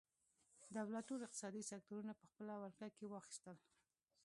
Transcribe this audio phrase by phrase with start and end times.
[0.75, 3.57] دولت ټول اقتصادي سکتورونه په خپله ولکه کې واخیستل.